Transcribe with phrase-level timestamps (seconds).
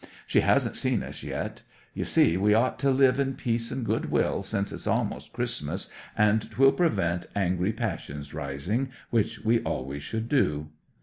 [0.25, 1.61] She hasn't seen us yet.
[1.93, 5.91] You see, we ought to live in peace and good will since 'tis almost Christmas,
[6.17, 10.69] and 'twill prevent angry passions rising, which we always should do."